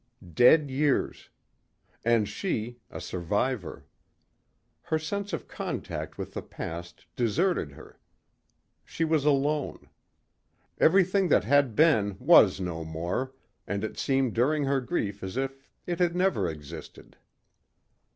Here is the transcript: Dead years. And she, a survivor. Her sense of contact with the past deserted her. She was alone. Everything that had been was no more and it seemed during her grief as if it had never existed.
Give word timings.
Dead 0.33 0.71
years. 0.71 1.29
And 2.03 2.27
she, 2.27 2.79
a 2.89 2.99
survivor. 2.99 3.85
Her 4.81 4.97
sense 4.97 5.31
of 5.31 5.47
contact 5.47 6.17
with 6.17 6.33
the 6.33 6.41
past 6.41 7.05
deserted 7.15 7.73
her. 7.73 7.99
She 8.83 9.05
was 9.05 9.25
alone. 9.25 9.91
Everything 10.79 11.27
that 11.27 11.43
had 11.43 11.75
been 11.75 12.17
was 12.19 12.59
no 12.59 12.83
more 12.83 13.33
and 13.67 13.83
it 13.83 13.95
seemed 13.99 14.33
during 14.33 14.63
her 14.63 14.81
grief 14.81 15.21
as 15.21 15.37
if 15.37 15.69
it 15.85 15.99
had 15.99 16.15
never 16.15 16.49
existed. 16.49 17.15